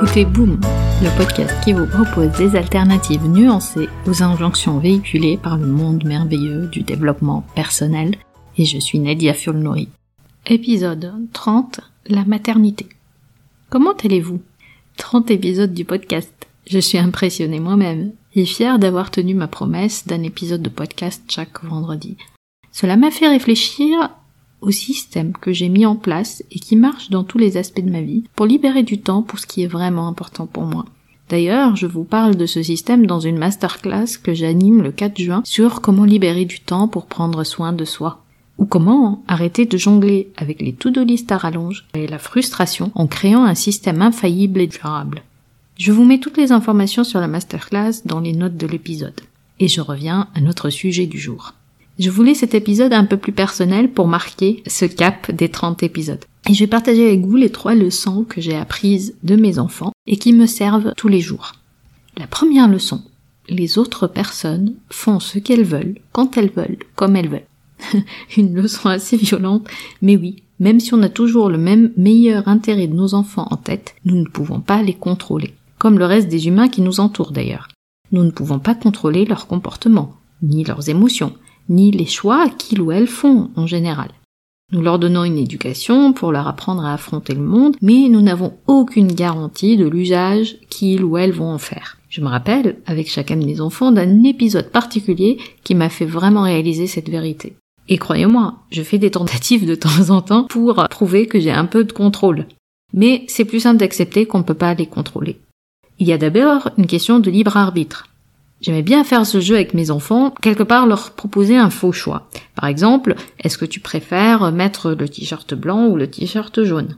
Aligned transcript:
écoutez 0.00 0.24
Boom, 0.24 0.60
le 1.02 1.16
podcast 1.18 1.52
qui 1.64 1.72
vous 1.72 1.86
propose 1.86 2.30
des 2.38 2.54
alternatives 2.54 3.26
nuancées 3.26 3.88
aux 4.06 4.22
injonctions 4.22 4.78
véhiculées 4.78 5.36
par 5.36 5.56
le 5.56 5.66
monde 5.66 6.04
merveilleux 6.04 6.68
du 6.68 6.82
développement 6.82 7.44
personnel. 7.56 8.14
Et 8.56 8.64
je 8.64 8.78
suis 8.78 9.00
Nadia 9.00 9.34
Fulnori. 9.34 9.88
Épisode 10.46 11.12
30, 11.32 11.80
la 12.06 12.24
maternité. 12.24 12.86
Comment 13.70 13.94
allez-vous? 14.04 14.40
30 14.98 15.32
épisodes 15.32 15.74
du 15.74 15.84
podcast. 15.84 16.46
Je 16.70 16.78
suis 16.78 16.98
impressionnée 16.98 17.58
moi-même 17.58 18.12
et 18.36 18.44
fière 18.44 18.78
d'avoir 18.78 19.10
tenu 19.10 19.34
ma 19.34 19.48
promesse 19.48 20.06
d'un 20.06 20.22
épisode 20.22 20.62
de 20.62 20.70
podcast 20.70 21.24
chaque 21.28 21.64
vendredi. 21.64 22.16
Cela 22.70 22.96
m'a 22.96 23.10
fait 23.10 23.26
réfléchir 23.26 24.10
au 24.60 24.70
système 24.70 25.32
que 25.32 25.52
j'ai 25.52 25.68
mis 25.68 25.86
en 25.86 25.96
place 25.96 26.42
et 26.50 26.58
qui 26.58 26.76
marche 26.76 27.10
dans 27.10 27.24
tous 27.24 27.38
les 27.38 27.56
aspects 27.56 27.84
de 27.84 27.90
ma 27.90 28.02
vie 28.02 28.24
pour 28.34 28.46
libérer 28.46 28.82
du 28.82 29.00
temps 29.00 29.22
pour 29.22 29.38
ce 29.38 29.46
qui 29.46 29.62
est 29.62 29.68
vraiment 29.68 30.08
important 30.08 30.46
pour 30.46 30.64
moi. 30.64 30.84
D'ailleurs, 31.28 31.76
je 31.76 31.86
vous 31.86 32.04
parle 32.04 32.36
de 32.36 32.46
ce 32.46 32.62
système 32.62 33.06
dans 33.06 33.20
une 33.20 33.38
masterclass 33.38 34.16
que 34.22 34.32
j'anime 34.32 34.82
le 34.82 34.92
4 34.92 35.18
juin 35.18 35.42
sur 35.44 35.82
comment 35.82 36.04
libérer 36.04 36.46
du 36.46 36.60
temps 36.60 36.88
pour 36.88 37.06
prendre 37.06 37.44
soin 37.44 37.72
de 37.72 37.84
soi. 37.84 38.22
Ou 38.56 38.64
comment 38.64 39.22
arrêter 39.28 39.66
de 39.66 39.76
jongler 39.76 40.32
avec 40.36 40.60
les 40.60 40.72
to-do 40.72 41.04
list 41.04 41.30
à 41.30 41.36
rallonge 41.36 41.86
et 41.94 42.06
la 42.06 42.18
frustration 42.18 42.90
en 42.94 43.06
créant 43.06 43.44
un 43.44 43.54
système 43.54 44.02
infaillible 44.02 44.60
et 44.60 44.66
durable. 44.66 45.22
Je 45.76 45.92
vous 45.92 46.04
mets 46.04 46.18
toutes 46.18 46.38
les 46.38 46.50
informations 46.50 47.04
sur 47.04 47.20
la 47.20 47.28
masterclass 47.28 48.02
dans 48.04 48.20
les 48.20 48.32
notes 48.32 48.56
de 48.56 48.66
l'épisode. 48.66 49.20
Et 49.60 49.68
je 49.68 49.80
reviens 49.80 50.28
à 50.34 50.40
notre 50.40 50.70
sujet 50.70 51.06
du 51.06 51.18
jour. 51.18 51.52
Je 51.98 52.10
voulais 52.10 52.34
cet 52.34 52.54
épisode 52.54 52.92
un 52.92 53.04
peu 53.04 53.16
plus 53.16 53.32
personnel 53.32 53.90
pour 53.90 54.06
marquer 54.06 54.62
ce 54.68 54.84
cap 54.84 55.32
des 55.32 55.48
30 55.48 55.82
épisodes. 55.82 56.24
Et 56.48 56.54
je 56.54 56.60
vais 56.60 56.68
partager 56.68 57.04
avec 57.08 57.26
vous 57.26 57.34
les 57.34 57.50
trois 57.50 57.74
leçons 57.74 58.24
que 58.24 58.40
j'ai 58.40 58.54
apprises 58.54 59.16
de 59.24 59.34
mes 59.34 59.58
enfants 59.58 59.90
et 60.06 60.16
qui 60.16 60.32
me 60.32 60.46
servent 60.46 60.92
tous 60.96 61.08
les 61.08 61.20
jours. 61.20 61.54
La 62.16 62.28
première 62.28 62.68
leçon, 62.68 63.02
les 63.48 63.78
autres 63.78 64.06
personnes 64.06 64.74
font 64.90 65.18
ce 65.18 65.40
qu'elles 65.40 65.64
veulent, 65.64 65.96
quand 66.12 66.36
elles 66.36 66.52
veulent, 66.52 66.78
comme 66.94 67.16
elles 67.16 67.28
veulent. 67.28 68.02
Une 68.36 68.54
leçon 68.54 68.88
assez 68.88 69.16
violente, 69.16 69.66
mais 70.00 70.16
oui, 70.16 70.44
même 70.60 70.78
si 70.78 70.94
on 70.94 71.02
a 71.02 71.08
toujours 71.08 71.48
le 71.48 71.58
même 71.58 71.92
meilleur 71.96 72.46
intérêt 72.46 72.86
de 72.86 72.94
nos 72.94 73.14
enfants 73.14 73.48
en 73.50 73.56
tête, 73.56 73.96
nous 74.04 74.16
ne 74.16 74.28
pouvons 74.28 74.60
pas 74.60 74.82
les 74.82 74.94
contrôler. 74.94 75.52
Comme 75.78 75.98
le 75.98 76.06
reste 76.06 76.28
des 76.28 76.46
humains 76.46 76.68
qui 76.68 76.80
nous 76.80 77.00
entourent 77.00 77.32
d'ailleurs. 77.32 77.66
Nous 78.12 78.22
ne 78.22 78.30
pouvons 78.30 78.60
pas 78.60 78.76
contrôler 78.76 79.24
leur 79.24 79.48
comportement, 79.48 80.14
ni 80.42 80.64
leurs 80.64 80.88
émotions, 80.88 81.32
ni 81.68 81.90
les 81.90 82.06
choix 82.06 82.48
qu'ils 82.48 82.80
ou 82.80 82.92
elles 82.92 83.06
font 83.06 83.50
en 83.56 83.66
général. 83.66 84.10
Nous 84.70 84.82
leur 84.82 84.98
donnons 84.98 85.24
une 85.24 85.38
éducation 85.38 86.12
pour 86.12 86.30
leur 86.30 86.46
apprendre 86.46 86.84
à 86.84 86.92
affronter 86.92 87.34
le 87.34 87.40
monde, 87.40 87.76
mais 87.80 88.08
nous 88.10 88.20
n'avons 88.20 88.52
aucune 88.66 89.12
garantie 89.12 89.78
de 89.78 89.88
l'usage 89.88 90.58
qu'ils 90.68 91.04
ou 91.04 91.16
elles 91.16 91.32
vont 91.32 91.50
en 91.50 91.58
faire. 91.58 91.96
Je 92.10 92.20
me 92.20 92.28
rappelle, 92.28 92.76
avec 92.86 93.10
chacun 93.10 93.36
de 93.36 93.46
mes 93.46 93.62
enfants, 93.62 93.92
d'un 93.92 94.24
épisode 94.24 94.70
particulier 94.70 95.38
qui 95.64 95.74
m'a 95.74 95.88
fait 95.88 96.04
vraiment 96.04 96.42
réaliser 96.42 96.86
cette 96.86 97.08
vérité. 97.08 97.56
Et 97.88 97.96
croyez-moi, 97.96 98.56
je 98.70 98.82
fais 98.82 98.98
des 98.98 99.10
tentatives 99.10 99.66
de 99.66 99.74
temps 99.74 100.10
en 100.10 100.20
temps 100.20 100.44
pour 100.44 100.86
prouver 100.90 101.26
que 101.26 101.40
j'ai 101.40 101.50
un 101.50 101.64
peu 101.64 101.84
de 101.84 101.92
contrôle. 101.92 102.46
Mais 102.92 103.24
c'est 103.28 103.46
plus 103.46 103.60
simple 103.60 103.78
d'accepter 103.78 104.26
qu'on 104.26 104.38
ne 104.38 104.44
peut 104.44 104.54
pas 104.54 104.74
les 104.74 104.86
contrôler. 104.86 105.38
Il 105.98 106.06
y 106.06 106.12
a 106.12 106.18
d'abord 106.18 106.70
une 106.76 106.86
question 106.86 107.18
de 107.18 107.30
libre 107.30 107.56
arbitre. 107.56 108.06
J'aimais 108.60 108.82
bien 108.82 109.04
faire 109.04 109.24
ce 109.24 109.40
jeu 109.40 109.54
avec 109.54 109.72
mes 109.72 109.90
enfants, 109.90 110.32
quelque 110.42 110.64
part 110.64 110.86
leur 110.86 111.12
proposer 111.12 111.56
un 111.56 111.70
faux 111.70 111.92
choix. 111.92 112.28
Par 112.56 112.68
exemple, 112.68 113.14
est-ce 113.38 113.56
que 113.56 113.64
tu 113.64 113.78
préfères 113.78 114.50
mettre 114.50 114.90
le 114.90 115.08
t-shirt 115.08 115.54
blanc 115.54 115.86
ou 115.86 115.96
le 115.96 116.10
t-shirt 116.10 116.64
jaune? 116.64 116.96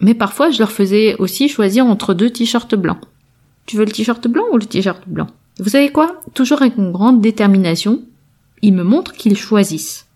Mais 0.00 0.14
parfois, 0.14 0.50
je 0.50 0.58
leur 0.60 0.70
faisais 0.70 1.16
aussi 1.16 1.48
choisir 1.48 1.84
entre 1.84 2.14
deux 2.14 2.30
t-shirts 2.30 2.74
blancs. 2.76 3.00
Tu 3.66 3.76
veux 3.76 3.84
le 3.84 3.90
t-shirt 3.90 4.26
blanc 4.28 4.44
ou 4.52 4.56
le 4.56 4.64
t-shirt 4.64 5.02
blanc? 5.06 5.26
Vous 5.58 5.70
savez 5.70 5.90
quoi? 5.90 6.20
Toujours 6.32 6.62
avec 6.62 6.78
une 6.78 6.92
grande 6.92 7.20
détermination, 7.20 8.02
ils 8.62 8.72
me 8.72 8.84
montrent 8.84 9.12
qu'ils 9.12 9.36
choisissent. 9.36 10.06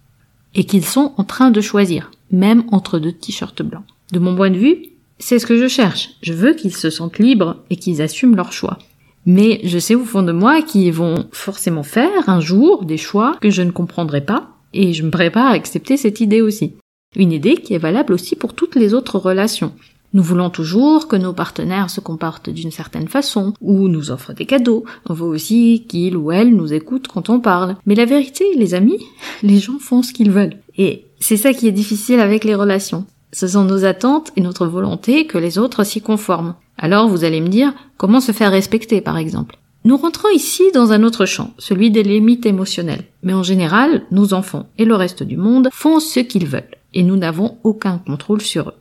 Et 0.54 0.64
qu'ils 0.64 0.84
sont 0.84 1.12
en 1.16 1.24
train 1.24 1.50
de 1.50 1.60
choisir, 1.60 2.12
même 2.30 2.62
entre 2.70 3.00
deux 3.00 3.12
t-shirts 3.12 3.62
blancs. 3.62 3.84
De 4.12 4.20
mon 4.20 4.36
point 4.36 4.50
de 4.50 4.58
vue, 4.58 4.86
c'est 5.18 5.40
ce 5.40 5.46
que 5.46 5.58
je 5.58 5.66
cherche. 5.66 6.10
Je 6.22 6.32
veux 6.32 6.54
qu'ils 6.54 6.74
se 6.74 6.90
sentent 6.90 7.18
libres 7.18 7.56
et 7.70 7.76
qu'ils 7.76 8.00
assument 8.00 8.36
leur 8.36 8.52
choix. 8.52 8.78
Mais 9.26 9.60
je 9.64 9.78
sais 9.78 9.94
au 9.94 10.04
fond 10.04 10.22
de 10.22 10.32
moi 10.32 10.62
qu'ils 10.62 10.92
vont 10.92 11.26
forcément 11.32 11.82
faire 11.82 12.28
un 12.28 12.40
jour 12.40 12.84
des 12.84 12.98
choix 12.98 13.36
que 13.40 13.50
je 13.50 13.62
ne 13.62 13.70
comprendrai 13.70 14.20
pas, 14.20 14.50
et 14.72 14.92
je 14.92 15.02
me 15.02 15.10
prépare 15.10 15.46
à 15.46 15.54
accepter 15.54 15.96
cette 15.96 16.20
idée 16.20 16.42
aussi. 16.42 16.74
Une 17.16 17.32
idée 17.32 17.56
qui 17.56 17.74
est 17.74 17.78
valable 17.78 18.12
aussi 18.12 18.36
pour 18.36 18.54
toutes 18.54 18.74
les 18.74 18.92
autres 18.92 19.18
relations. 19.18 19.72
Nous 20.14 20.22
voulons 20.22 20.48
toujours 20.48 21.08
que 21.08 21.16
nos 21.16 21.32
partenaires 21.32 21.90
se 21.90 22.00
comportent 22.00 22.48
d'une 22.48 22.70
certaine 22.70 23.08
façon, 23.08 23.52
ou 23.60 23.88
nous 23.88 24.12
offrent 24.12 24.32
des 24.32 24.46
cadeaux. 24.46 24.84
On 25.06 25.14
veut 25.14 25.26
aussi 25.26 25.86
qu'ils 25.88 26.16
ou 26.16 26.30
elles 26.30 26.54
nous 26.54 26.72
écoutent 26.72 27.08
quand 27.08 27.30
on 27.30 27.40
parle. 27.40 27.76
Mais 27.84 27.96
la 27.96 28.04
vérité, 28.04 28.44
les 28.56 28.74
amis, 28.74 29.00
les 29.42 29.58
gens 29.58 29.78
font 29.80 30.02
ce 30.02 30.12
qu'ils 30.12 30.30
veulent. 30.30 30.56
Et 30.78 31.06
c'est 31.18 31.36
ça 31.36 31.52
qui 31.52 31.66
est 31.66 31.72
difficile 31.72 32.20
avec 32.20 32.44
les 32.44 32.54
relations. 32.54 33.06
Ce 33.34 33.48
sont 33.48 33.64
nos 33.64 33.84
attentes 33.84 34.30
et 34.36 34.40
notre 34.40 34.66
volonté 34.66 35.26
que 35.26 35.38
les 35.38 35.58
autres 35.58 35.82
s'y 35.82 36.00
conforment. 36.00 36.54
Alors 36.78 37.08
vous 37.08 37.24
allez 37.24 37.40
me 37.40 37.48
dire, 37.48 37.74
comment 37.96 38.20
se 38.20 38.30
faire 38.30 38.52
respecter 38.52 39.00
par 39.00 39.18
exemple? 39.18 39.58
Nous 39.84 39.96
rentrons 39.96 40.28
ici 40.28 40.62
dans 40.72 40.92
un 40.92 41.02
autre 41.02 41.26
champ, 41.26 41.52
celui 41.58 41.90
des 41.90 42.04
limites 42.04 42.46
émotionnelles. 42.46 43.04
Mais 43.24 43.34
en 43.34 43.42
général, 43.42 44.04
nos 44.12 44.34
enfants 44.34 44.68
et 44.78 44.84
le 44.84 44.94
reste 44.94 45.24
du 45.24 45.36
monde 45.36 45.68
font 45.72 45.98
ce 45.98 46.20
qu'ils 46.20 46.46
veulent, 46.46 46.62
et 46.94 47.02
nous 47.02 47.16
n'avons 47.16 47.58
aucun 47.64 47.98
contrôle 47.98 48.40
sur 48.40 48.68
eux. 48.68 48.74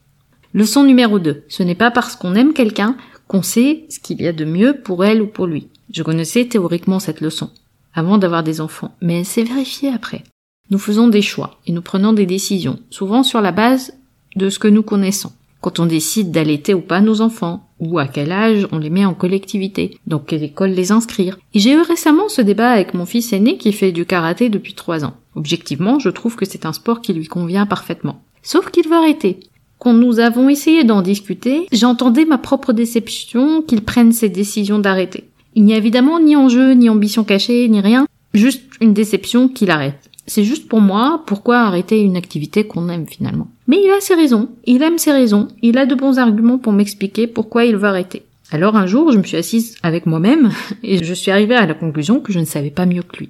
Leçon 0.53 0.83
numéro 0.83 1.17
2. 1.17 1.45
Ce 1.49 1.63
n'est 1.63 1.73
pas 1.73 1.89
parce 1.89 2.15
qu'on 2.15 2.35
aime 2.35 2.53
quelqu'un 2.53 2.95
qu'on 3.27 3.41
sait 3.41 3.85
ce 3.89 3.99
qu'il 3.99 4.21
y 4.21 4.27
a 4.27 4.33
de 4.33 4.45
mieux 4.45 4.75
pour 4.83 5.03
elle 5.03 5.23
ou 5.23 5.27
pour 5.27 5.47
lui. 5.47 5.67
Je 5.91 6.03
connaissais 6.03 6.45
théoriquement 6.45 6.99
cette 6.99 7.21
leçon, 7.21 7.49
avant 7.95 8.19
d'avoir 8.19 8.43
des 8.43 8.61
enfants, 8.61 8.93
mais 9.01 9.19
elle 9.19 9.25
s'est 9.25 9.43
vérifiée 9.43 9.89
après. 9.89 10.23
Nous 10.69 10.77
faisons 10.77 11.07
des 11.07 11.23
choix 11.23 11.59
et 11.65 11.71
nous 11.71 11.81
prenons 11.81 12.13
des 12.13 12.27
décisions, 12.27 12.77
souvent 12.91 13.23
sur 13.23 13.41
la 13.41 13.51
base 13.51 13.93
de 14.35 14.49
ce 14.49 14.59
que 14.59 14.67
nous 14.67 14.83
connaissons. 14.83 15.31
Quand 15.61 15.79
on 15.79 15.85
décide 15.85 16.31
d'allaiter 16.31 16.73
ou 16.73 16.81
pas 16.81 16.99
nos 16.99 17.21
enfants, 17.21 17.69
ou 17.79 17.99
à 17.99 18.07
quel 18.07 18.31
âge 18.31 18.67
on 18.71 18.79
les 18.79 18.89
met 18.89 19.05
en 19.05 19.13
collectivité, 19.13 19.97
dans 20.07 20.19
quelle 20.19 20.43
école 20.43 20.71
les 20.71 20.91
inscrire. 20.91 21.37
J'ai 21.53 21.73
eu 21.73 21.81
récemment 21.81 22.29
ce 22.29 22.41
débat 22.41 22.69
avec 22.69 22.93
mon 22.93 23.05
fils 23.05 23.33
aîné 23.33 23.57
qui 23.57 23.71
fait 23.71 23.91
du 23.91 24.05
karaté 24.05 24.49
depuis 24.49 24.73
trois 24.73 25.05
ans. 25.05 25.13
Objectivement, 25.35 25.99
je 25.99 26.09
trouve 26.09 26.35
que 26.35 26.45
c'est 26.45 26.65
un 26.65 26.73
sport 26.73 27.01
qui 27.01 27.13
lui 27.13 27.27
convient 27.27 27.65
parfaitement. 27.65 28.21
Sauf 28.41 28.69
qu'il 28.71 28.87
veut 28.87 28.95
arrêter. 28.95 29.39
Quand 29.79 29.93
nous 29.93 30.19
avons 30.19 30.47
essayé 30.49 30.83
d'en 30.83 31.01
discuter, 31.01 31.67
j'entendais 31.71 32.25
ma 32.25 32.37
propre 32.37 32.71
déception 32.71 33.61
qu'il 33.61 33.81
prenne 33.81 34.13
cette 34.13 34.33
décision 34.33 34.79
d'arrêter. 34.79 35.25
Il 35.55 35.65
n'y 35.65 35.73
a 35.73 35.77
évidemment 35.77 36.19
ni 36.19 36.35
enjeu, 36.35 36.71
ni 36.71 36.89
ambition 36.89 37.23
cachée, 37.23 37.67
ni 37.67 37.81
rien, 37.81 38.07
juste 38.33 38.63
une 38.81 38.93
déception 38.93 39.49
qu'il 39.49 39.71
arrête. 39.71 40.09
C'est 40.25 40.43
juste 40.43 40.69
pour 40.69 40.79
moi, 40.79 41.23
pourquoi 41.25 41.59
arrêter 41.59 41.99
une 41.99 42.15
activité 42.15 42.65
qu'on 42.65 42.89
aime 42.89 43.07
finalement. 43.07 43.47
Mais 43.67 43.81
il 43.83 43.89
a 43.89 43.99
ses 43.99 44.15
raisons, 44.15 44.49
il 44.65 44.81
aime 44.81 44.97
ses 44.97 45.11
raisons, 45.11 45.49
il 45.61 45.77
a 45.77 45.85
de 45.85 45.95
bons 45.95 46.17
arguments 46.17 46.57
pour 46.57 46.73
m'expliquer 46.73 47.27
pourquoi 47.27 47.65
il 47.65 47.75
veut 47.75 47.87
arrêter. 47.87 48.23
Alors 48.51 48.75
un 48.75 48.85
jour, 48.85 49.11
je 49.11 49.17
me 49.17 49.23
suis 49.23 49.37
assise 49.37 49.75
avec 49.83 50.05
moi-même 50.05 50.51
et 50.83 51.03
je 51.03 51.13
suis 51.13 51.31
arrivée 51.31 51.55
à 51.55 51.65
la 51.65 51.73
conclusion 51.73 52.19
que 52.19 52.31
je 52.31 52.39
ne 52.39 52.45
savais 52.45 52.71
pas 52.71 52.85
mieux 52.85 53.03
que 53.03 53.17
lui. 53.17 53.29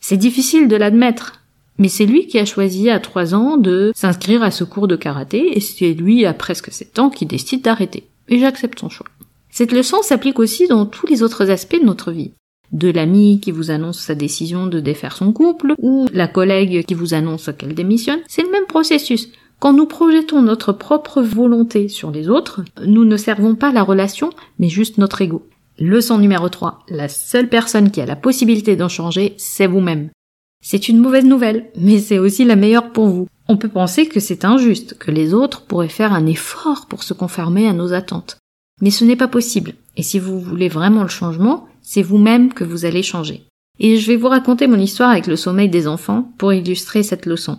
C'est 0.00 0.16
difficile 0.16 0.66
de 0.66 0.76
l'admettre, 0.76 1.40
mais 1.78 1.88
c'est 1.88 2.06
lui 2.06 2.26
qui 2.26 2.38
a 2.38 2.44
choisi 2.44 2.90
à 2.90 3.00
trois 3.00 3.34
ans 3.34 3.56
de 3.56 3.92
s'inscrire 3.94 4.42
à 4.42 4.50
ce 4.50 4.64
cours 4.64 4.88
de 4.88 4.96
karaté 4.96 5.56
et 5.56 5.60
c'est 5.60 5.92
lui 5.92 6.26
à 6.26 6.34
presque 6.34 6.72
sept 6.72 6.98
ans 6.98 7.10
qui 7.10 7.26
décide 7.26 7.62
d'arrêter. 7.62 8.04
Et 8.28 8.38
j'accepte 8.38 8.78
son 8.78 8.88
choix. 8.88 9.06
Cette 9.50 9.72
leçon 9.72 10.02
s'applique 10.02 10.38
aussi 10.38 10.68
dans 10.68 10.86
tous 10.86 11.06
les 11.06 11.22
autres 11.22 11.50
aspects 11.50 11.80
de 11.80 11.86
notre 11.86 12.12
vie 12.12 12.32
de 12.72 12.90
l'ami 12.90 13.40
qui 13.40 13.50
vous 13.50 13.70
annonce 13.70 13.98
sa 13.98 14.14
décision 14.14 14.66
de 14.66 14.80
défaire 14.80 15.16
son 15.16 15.32
couple, 15.32 15.74
ou 15.78 16.06
la 16.12 16.28
collègue 16.28 16.84
qui 16.84 16.94
vous 16.94 17.14
annonce 17.14 17.50
qu'elle 17.56 17.74
démissionne, 17.74 18.20
c'est 18.28 18.42
le 18.42 18.50
même 18.50 18.66
processus. 18.66 19.28
Quand 19.58 19.72
nous 19.72 19.86
projetons 19.86 20.40
notre 20.40 20.72
propre 20.72 21.20
volonté 21.20 21.88
sur 21.88 22.10
les 22.10 22.28
autres, 22.30 22.62
nous 22.86 23.04
ne 23.04 23.16
servons 23.16 23.54
pas 23.54 23.72
la 23.72 23.82
relation, 23.82 24.30
mais 24.58 24.68
juste 24.68 24.98
notre 24.98 25.20
ego. 25.20 25.46
Leçon 25.78 26.18
numéro 26.18 26.48
3. 26.48 26.80
La 26.88 27.08
seule 27.08 27.48
personne 27.48 27.90
qui 27.90 28.00
a 28.00 28.06
la 28.06 28.16
possibilité 28.16 28.76
d'en 28.76 28.88
changer, 28.88 29.34
c'est 29.36 29.66
vous-même. 29.66 30.10
C'est 30.62 30.88
une 30.88 30.98
mauvaise 30.98 31.24
nouvelle, 31.24 31.70
mais 31.78 31.98
c'est 31.98 32.18
aussi 32.18 32.44
la 32.44 32.56
meilleure 32.56 32.92
pour 32.92 33.06
vous. 33.06 33.28
On 33.48 33.56
peut 33.56 33.68
penser 33.68 34.06
que 34.06 34.20
c'est 34.20 34.44
injuste, 34.44 34.96
que 34.98 35.10
les 35.10 35.34
autres 35.34 35.62
pourraient 35.62 35.88
faire 35.88 36.12
un 36.12 36.26
effort 36.26 36.86
pour 36.86 37.02
se 37.02 37.14
conformer 37.14 37.66
à 37.66 37.72
nos 37.72 37.92
attentes. 37.92 38.36
Mais 38.82 38.90
ce 38.90 39.04
n'est 39.04 39.16
pas 39.16 39.28
possible. 39.28 39.74
Et 39.96 40.02
si 40.02 40.18
vous 40.18 40.38
voulez 40.38 40.68
vraiment 40.68 41.02
le 41.02 41.08
changement, 41.08 41.66
c'est 41.82 42.02
vous-même 42.02 42.52
que 42.52 42.64
vous 42.64 42.84
allez 42.84 43.02
changer. 43.02 43.44
Et 43.78 43.96
je 43.96 44.06
vais 44.06 44.16
vous 44.16 44.28
raconter 44.28 44.66
mon 44.66 44.78
histoire 44.78 45.10
avec 45.10 45.26
le 45.26 45.36
sommeil 45.36 45.68
des 45.68 45.86
enfants 45.86 46.32
pour 46.38 46.52
illustrer 46.52 47.02
cette 47.02 47.26
leçon. 47.26 47.58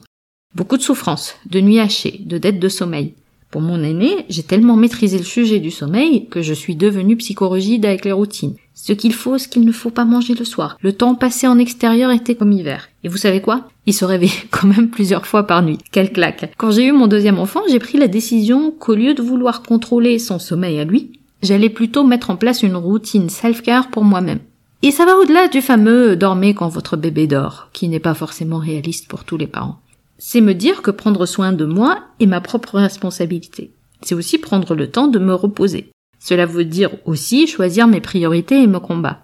Beaucoup 0.56 0.78
de 0.78 0.84
souffrances, 0.84 1.36
de 1.50 1.62
nuits 1.62 1.80
hachées, 1.80 2.22
de 2.26 2.38
dettes 2.38 2.60
de 2.60 2.70
sommeil. 2.70 3.14
Pour 3.52 3.62
mon 3.62 3.84
aîné, 3.84 4.26
j'ai 4.30 4.44
tellement 4.44 4.78
maîtrisé 4.78 5.18
le 5.18 5.26
sujet 5.26 5.60
du 5.60 5.72
sommeil 5.72 6.28
que 6.30 6.42
je 6.42 6.54
suis 6.54 6.78
devenue 6.78 7.18
psychorigide 7.18 7.86
avec 7.86 8.06
les 8.06 8.14
routines. 8.14 8.56
Ce 8.74 8.94
qu'il 8.94 9.14
faut, 9.14 9.38
ce 9.38 9.50
qu'il 9.50 9.66
ne 9.66 9.74
faut 9.74 9.90
pas 9.90 10.06
manger 10.06 10.36
le 10.36 10.46
soir. 10.46 10.78
Le 10.82 10.94
temps 10.94 11.16
passé 11.16 11.48
en 11.48 11.60
extérieur 11.60 12.12
était 12.12 12.36
comme 12.36 12.54
hiver. 12.54 12.88
Et 13.04 13.10
vous 13.10 13.18
savez 13.18 13.42
quoi? 13.42 13.68
Il 13.86 13.94
se 13.94 14.06
réveillait 14.06 14.32
quand 14.52 14.68
même 14.68 14.90
plusieurs 14.90 15.26
fois 15.26 15.48
par 15.48 15.64
nuit. 15.64 15.80
Quelle 15.92 16.14
claque 16.14 16.54
Quand 16.58 16.72
j'ai 16.72 16.86
eu 16.86 16.92
mon 16.94 17.08
deuxième 17.08 17.40
enfant, 17.40 17.62
j'ai 17.70 17.80
pris 17.80 17.98
la 17.98 18.08
décision 18.08 18.72
qu'au 18.72 18.96
lieu 18.96 19.14
de 19.14 19.22
vouloir 19.22 19.64
contrôler 19.64 20.18
son 20.18 20.40
sommeil 20.40 20.80
à 20.80 20.86
lui, 20.86 21.12
j'allais 21.42 21.70
plutôt 21.70 22.04
mettre 22.04 22.30
en 22.30 22.36
place 22.36 22.64
une 22.64 22.76
routine 22.76 23.30
self-care 23.30 23.90
pour 23.90 24.04
moi-même. 24.04 24.40
Et 24.84 24.92
ça 24.92 25.06
va 25.06 25.18
au-delà 25.18 25.48
du 25.48 25.62
fameux 25.62 26.16
dormez 26.16 26.54
quand 26.56 26.68
votre 26.68 26.98
bébé 26.98 27.28
dort, 27.28 27.70
qui 27.74 27.88
n'est 27.88 28.00
pas 28.00 28.16
forcément 28.16 28.58
réaliste 28.58 29.08
pour 29.08 29.24
tous 29.24 29.38
les 29.38 29.48
parents. 29.48 29.80
C'est 30.18 30.42
me 30.42 30.54
dire 30.54 30.82
que 30.82 30.92
prendre 30.92 31.26
soin 31.26 31.52
de 31.52 31.66
moi 31.66 32.00
est 32.20 32.26
ma 32.26 32.42
propre 32.42 32.80
responsabilité. 32.80 33.72
C'est 34.02 34.16
aussi 34.16 34.38
prendre 34.38 34.76
le 34.76 34.90
temps 34.90 35.08
de 35.08 35.20
me 35.20 35.34
reposer. 35.34 35.92
Cela 36.20 36.46
veut 36.46 36.66
dire 36.66 36.92
aussi 37.06 37.48
choisir 37.48 37.88
mes 37.88 38.02
priorités 38.02 38.62
et 38.62 38.68
mes 38.68 38.80
combats. 38.80 39.24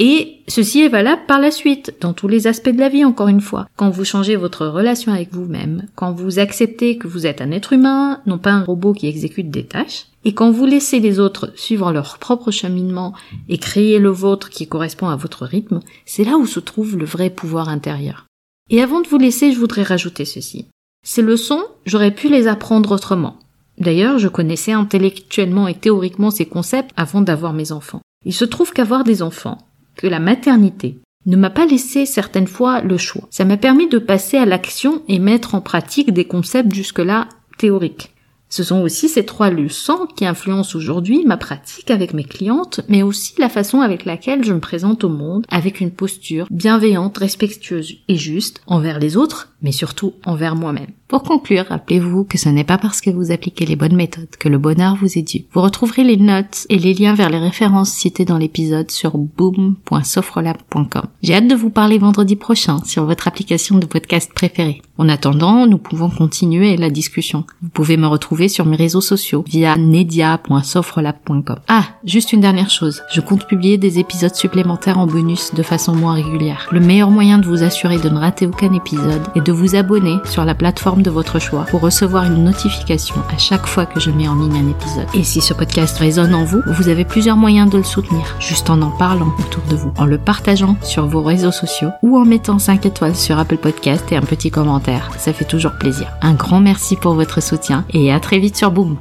Et 0.00 0.42
ceci 0.46 0.82
est 0.82 0.88
valable 0.88 1.22
par 1.26 1.40
la 1.40 1.50
suite, 1.50 1.96
dans 2.00 2.12
tous 2.12 2.28
les 2.28 2.46
aspects 2.46 2.68
de 2.68 2.78
la 2.78 2.88
vie, 2.88 3.04
encore 3.04 3.26
une 3.26 3.40
fois. 3.40 3.66
Quand 3.76 3.90
vous 3.90 4.04
changez 4.04 4.36
votre 4.36 4.66
relation 4.66 5.12
avec 5.12 5.32
vous-même, 5.32 5.86
quand 5.96 6.12
vous 6.12 6.38
acceptez 6.38 6.98
que 6.98 7.08
vous 7.08 7.26
êtes 7.26 7.40
un 7.40 7.50
être 7.50 7.72
humain, 7.72 8.20
non 8.26 8.38
pas 8.38 8.52
un 8.52 8.62
robot 8.62 8.92
qui 8.92 9.08
exécute 9.08 9.50
des 9.50 9.66
tâches, 9.66 10.06
et 10.24 10.34
quand 10.34 10.52
vous 10.52 10.66
laissez 10.66 11.00
les 11.00 11.18
autres 11.18 11.52
suivre 11.56 11.90
leur 11.92 12.18
propre 12.18 12.52
cheminement 12.52 13.12
et 13.48 13.58
créer 13.58 13.98
le 13.98 14.10
vôtre 14.10 14.50
qui 14.50 14.68
correspond 14.68 15.08
à 15.08 15.16
votre 15.16 15.46
rythme, 15.46 15.80
c'est 16.06 16.24
là 16.24 16.36
où 16.36 16.46
se 16.46 16.60
trouve 16.60 16.96
le 16.96 17.04
vrai 17.04 17.30
pouvoir 17.30 17.68
intérieur. 17.68 18.26
Et 18.70 18.82
avant 18.82 19.00
de 19.00 19.08
vous 19.08 19.18
laisser, 19.18 19.52
je 19.52 19.58
voudrais 19.58 19.82
rajouter 19.82 20.24
ceci. 20.24 20.66
Ces 21.04 21.22
leçons, 21.22 21.62
j'aurais 21.86 22.14
pu 22.14 22.28
les 22.28 22.46
apprendre 22.46 22.92
autrement. 22.92 23.38
D'ailleurs, 23.78 24.18
je 24.18 24.28
connaissais 24.28 24.72
intellectuellement 24.72 25.68
et 25.68 25.74
théoriquement 25.74 26.30
ces 26.30 26.46
concepts 26.46 26.90
avant 26.96 27.20
d'avoir 27.20 27.52
mes 27.52 27.72
enfants. 27.72 28.02
Il 28.24 28.34
se 28.34 28.44
trouve 28.44 28.72
qu'avoir 28.72 29.04
des 29.04 29.22
enfants, 29.22 29.58
que 29.98 30.06
la 30.06 30.20
maternité 30.20 30.98
ne 31.26 31.36
m'a 31.36 31.50
pas 31.50 31.66
laissé 31.66 32.06
certaines 32.06 32.46
fois 32.46 32.80
le 32.80 32.96
choix. 32.96 33.28
Ça 33.30 33.44
m'a 33.44 33.58
permis 33.58 33.88
de 33.88 33.98
passer 33.98 34.38
à 34.38 34.46
l'action 34.46 35.02
et 35.08 35.18
mettre 35.18 35.54
en 35.54 35.60
pratique 35.60 36.14
des 36.14 36.24
concepts 36.24 36.72
jusque-là 36.72 37.28
théoriques. 37.58 38.14
Ce 38.50 38.62
sont 38.62 38.80
aussi 38.80 39.10
ces 39.10 39.26
trois 39.26 39.50
leçons 39.50 40.06
qui 40.16 40.24
influencent 40.24 40.76
aujourd'hui 40.76 41.24
ma 41.26 41.36
pratique 41.36 41.90
avec 41.90 42.14
mes 42.14 42.24
clientes, 42.24 42.80
mais 42.88 43.02
aussi 43.02 43.34
la 43.38 43.50
façon 43.50 43.82
avec 43.82 44.06
laquelle 44.06 44.42
je 44.42 44.54
me 44.54 44.60
présente 44.60 45.04
au 45.04 45.10
monde, 45.10 45.44
avec 45.50 45.80
une 45.80 45.90
posture 45.90 46.46
bienveillante, 46.50 47.18
respectueuse 47.18 47.96
et 48.08 48.16
juste 48.16 48.62
envers 48.66 49.00
les 49.00 49.18
autres, 49.18 49.52
mais 49.60 49.72
surtout 49.72 50.14
envers 50.24 50.56
moi-même. 50.56 50.92
Pour 51.08 51.22
conclure, 51.22 51.64
rappelez-vous 51.70 52.24
que 52.24 52.36
ce 52.36 52.50
n'est 52.50 52.64
pas 52.64 52.76
parce 52.76 53.00
que 53.00 53.08
vous 53.08 53.32
appliquez 53.32 53.64
les 53.64 53.76
bonnes 53.76 53.96
méthodes 53.96 54.36
que 54.38 54.50
le 54.50 54.58
bonheur 54.58 54.94
vous 54.94 55.16
est 55.16 55.22
dû. 55.22 55.46
Vous 55.54 55.62
retrouverez 55.62 56.04
les 56.04 56.18
notes 56.18 56.66
et 56.68 56.78
les 56.78 56.92
liens 56.92 57.14
vers 57.14 57.30
les 57.30 57.38
références 57.38 57.90
citées 57.90 58.26
dans 58.26 58.36
l'épisode 58.36 58.90
sur 58.90 59.16
boom.sofrolab.com. 59.16 61.04
J'ai 61.22 61.34
hâte 61.34 61.48
de 61.48 61.54
vous 61.54 61.70
parler 61.70 61.96
vendredi 61.96 62.36
prochain 62.36 62.84
sur 62.84 63.06
votre 63.06 63.26
application 63.26 63.78
de 63.78 63.86
podcast 63.86 64.30
préférée. 64.34 64.82
En 64.98 65.08
attendant, 65.08 65.66
nous 65.66 65.78
pouvons 65.78 66.10
continuer 66.10 66.76
la 66.76 66.90
discussion. 66.90 67.44
Vous 67.62 67.70
pouvez 67.70 67.96
me 67.96 68.06
retrouver 68.06 68.48
sur 68.48 68.66
mes 68.66 68.76
réseaux 68.76 69.00
sociaux 69.00 69.44
via 69.46 69.76
nedia.sofrelab.com. 69.78 71.60
Ah, 71.68 71.84
juste 72.04 72.34
une 72.34 72.42
dernière 72.42 72.68
chose. 72.68 73.00
Je 73.10 73.22
compte 73.22 73.46
publier 73.46 73.78
des 73.78 73.98
épisodes 73.98 74.34
supplémentaires 74.34 74.98
en 74.98 75.06
bonus 75.06 75.54
de 75.54 75.62
façon 75.62 75.94
moins 75.94 76.12
régulière. 76.12 76.68
Le 76.70 76.80
meilleur 76.80 77.10
moyen 77.10 77.38
de 77.38 77.46
vous 77.46 77.62
assurer 77.62 77.98
de 77.98 78.10
ne 78.10 78.18
rater 78.18 78.46
aucun 78.46 78.74
épisode 78.74 79.22
est 79.34 79.40
de 79.40 79.52
vous 79.52 79.74
abonner 79.74 80.16
sur 80.26 80.44
la 80.44 80.54
de 81.02 81.10
votre 81.10 81.38
choix 81.38 81.64
pour 81.70 81.80
recevoir 81.80 82.24
une 82.24 82.44
notification 82.44 83.16
à 83.34 83.38
chaque 83.38 83.66
fois 83.66 83.86
que 83.86 84.00
je 84.00 84.10
mets 84.10 84.28
en 84.28 84.34
ligne 84.34 84.56
un 84.56 84.70
épisode. 84.70 85.06
Et 85.14 85.24
si 85.24 85.40
ce 85.40 85.54
podcast 85.54 85.96
résonne 85.98 86.34
en 86.34 86.44
vous, 86.44 86.60
vous 86.66 86.88
avez 86.88 87.04
plusieurs 87.04 87.36
moyens 87.36 87.70
de 87.70 87.78
le 87.78 87.84
soutenir, 87.84 88.36
juste 88.40 88.70
en 88.70 88.80
en 88.82 88.90
parlant 88.90 89.32
autour 89.38 89.62
de 89.70 89.76
vous, 89.76 89.92
en 89.96 90.06
le 90.06 90.18
partageant 90.18 90.76
sur 90.82 91.06
vos 91.06 91.22
réseaux 91.22 91.52
sociaux 91.52 91.90
ou 92.02 92.18
en 92.18 92.24
mettant 92.24 92.58
5 92.58 92.86
étoiles 92.86 93.16
sur 93.16 93.38
Apple 93.38 93.58
Podcast 93.58 94.10
et 94.12 94.16
un 94.16 94.22
petit 94.22 94.50
commentaire. 94.50 95.10
Ça 95.18 95.32
fait 95.32 95.44
toujours 95.44 95.72
plaisir. 95.78 96.08
Un 96.22 96.34
grand 96.34 96.60
merci 96.60 96.96
pour 96.96 97.14
votre 97.14 97.42
soutien 97.42 97.84
et 97.90 98.12
à 98.12 98.20
très 98.20 98.38
vite 98.38 98.56
sur 98.56 98.70
Boom. 98.70 98.96